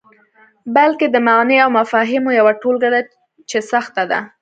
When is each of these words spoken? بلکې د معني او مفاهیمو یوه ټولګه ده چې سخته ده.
بلکې 0.75 1.07
د 1.09 1.15
معني 1.27 1.57
او 1.63 1.69
مفاهیمو 1.79 2.37
یوه 2.39 2.53
ټولګه 2.61 2.89
ده 2.93 3.01
چې 3.49 3.57
سخته 3.71 4.03
ده. 4.11 4.19